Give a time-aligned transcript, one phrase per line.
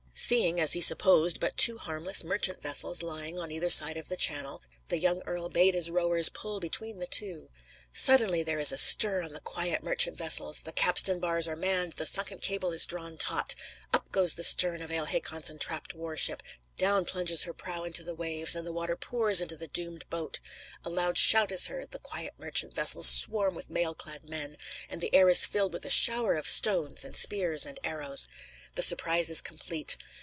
[0.13, 4.15] Seeing, as he supposed, but two harmless merchant vessels lying on either side of the
[4.17, 7.49] channel, the young earl bade his rowers pull between the two.
[7.91, 10.61] Suddenly there is a stir on the quiet merchant vessels.
[10.61, 13.55] The capstan bars are manned; the sunken cable is drawn taut.
[13.95, 16.43] Up goes the stern of Earl Hakon's entrapped warship;
[16.77, 20.39] down plunges her prow into the waves, and the water pours into the doomed boat.
[20.85, 24.57] A loud shout is heard; the quiet merchant vessels swarm with mail clad men,
[24.87, 28.27] and the air is filled with a shower of stones, and spears, and arrows.
[28.73, 29.97] The surprise is complete.